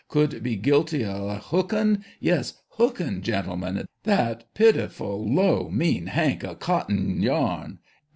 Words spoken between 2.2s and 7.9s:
yes, hookin', gentlemen— that pitiful low, mean, hank o' cotting yarn